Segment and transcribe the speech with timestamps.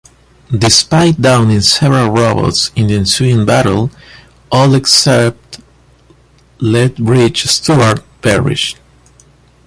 [0.49, 3.91] Despite downing several robots in the ensuing battle,
[4.51, 5.59] all except
[6.59, 8.75] Lethbridge-Stewart perish.